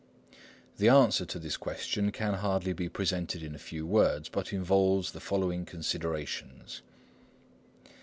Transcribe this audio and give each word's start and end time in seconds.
The 0.77 0.89
answer 0.89 1.27
to 1.27 1.37
this 1.37 1.57
question 1.57 2.11
can 2.11 2.33
hardly 2.33 2.73
be 2.73 2.89
presented 2.89 3.43
in 3.43 3.53
a 3.53 3.59
few 3.59 3.85
words, 3.85 4.29
but 4.29 4.51
involves 4.51 5.11
the 5.11 5.19
following 5.19 5.63
considerations. 5.63 6.81